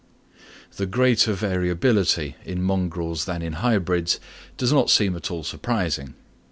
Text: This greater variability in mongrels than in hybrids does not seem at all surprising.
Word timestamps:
This 0.75 0.87
greater 0.87 1.31
variability 1.33 2.35
in 2.43 2.63
mongrels 2.63 3.25
than 3.25 3.43
in 3.43 3.53
hybrids 3.61 4.19
does 4.57 4.73
not 4.73 4.89
seem 4.89 5.15
at 5.15 5.29
all 5.29 5.43
surprising. 5.43 6.15